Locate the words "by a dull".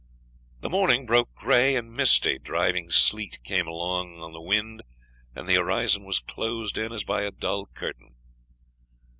7.03-7.67